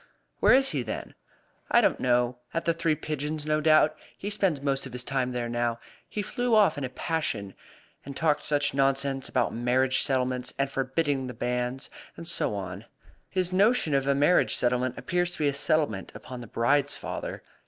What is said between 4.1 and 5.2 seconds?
He spends most of his